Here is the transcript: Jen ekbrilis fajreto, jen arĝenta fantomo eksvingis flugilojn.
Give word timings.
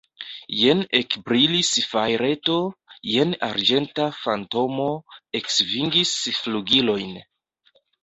Jen 0.59 0.79
ekbrilis 0.99 1.69
fajreto, 1.89 2.57
jen 3.11 3.37
arĝenta 3.51 4.09
fantomo 4.25 4.89
eksvingis 5.45 6.19
flugilojn. 6.43 7.19